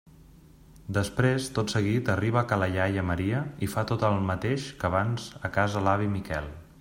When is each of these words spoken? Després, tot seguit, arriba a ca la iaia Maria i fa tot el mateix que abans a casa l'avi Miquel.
Després, 0.97 1.49
tot 1.57 1.73
seguit, 1.73 2.09
arriba 2.13 2.41
a 2.41 2.43
ca 2.53 2.59
la 2.63 2.69
iaia 2.77 3.03
Maria 3.11 3.43
i 3.67 3.71
fa 3.75 3.87
tot 3.93 4.07
el 4.11 4.19
mateix 4.31 4.69
que 4.81 4.89
abans 4.93 5.29
a 5.51 5.57
casa 5.59 5.89
l'avi 5.89 6.13
Miquel. 6.19 6.53